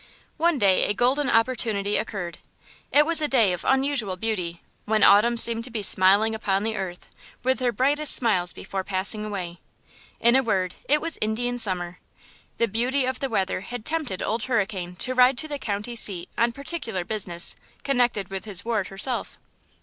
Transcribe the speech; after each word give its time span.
One 0.37 0.57
day 0.57 0.85
a 0.85 0.95
golden 0.95 1.29
opportunity 1.29 1.95
occurred. 1.95 2.39
It 2.91 3.05
was 3.05 3.21
a 3.21 3.27
day 3.27 3.53
of 3.53 3.63
unusual 3.63 4.15
beauty, 4.15 4.63
when 4.85 5.03
autumn 5.03 5.37
seemed 5.37 5.63
to 5.65 5.69
be 5.69 5.83
smiling 5.83 6.33
upon 6.33 6.63
the 6.63 6.75
earth 6.75 7.11
with 7.43 7.59
her 7.59 7.71
brightest 7.71 8.15
smiles 8.15 8.51
before 8.51 8.83
passing 8.83 9.23
away. 9.23 9.59
In 10.19 10.35
a 10.35 10.41
word, 10.41 10.73
it 10.89 11.01
was 11.01 11.19
Indian 11.21 11.59
summer. 11.59 11.99
The 12.57 12.67
beauty 12.67 13.05
of 13.05 13.19
the 13.19 13.29
weather 13.29 13.61
had 13.61 13.85
tempted 13.85 14.23
Old 14.23 14.45
Hurricane 14.45 14.95
to 14.95 15.13
ride 15.13 15.37
to 15.37 15.47
the 15.47 15.59
county 15.59 15.95
seat 15.95 16.29
on 16.35 16.51
particular 16.51 17.05
business 17.05 17.55
connected 17.83 18.29
with 18.31 18.45
his 18.45 18.65
ward 18.65 18.87
herself. 18.87 19.37